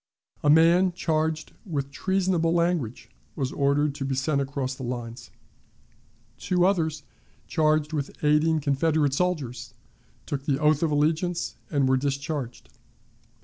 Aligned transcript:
A 0.41 0.49
man, 0.49 0.93
charged 0.93 1.53
with 1.63 1.91
treasonable 1.91 2.51
language, 2.51 3.11
was 3.35 3.51
ordered 3.51 3.93
to 3.93 4.03
be 4.03 4.15
sent 4.15 4.41
across 4.41 4.73
the 4.73 4.81
lines. 4.81 5.29
Two 6.39 6.65
others, 6.65 7.03
charged 7.45 7.93
with 7.93 8.09
aiding 8.23 8.61
Confederate 8.61 9.13
soldiers, 9.13 9.75
took 10.25 10.45
the 10.47 10.57
oath 10.57 10.81
of 10.81 10.89
allegiance 10.89 11.53
and 11.69 11.87
were 11.87 11.97
discharged. 11.97 12.69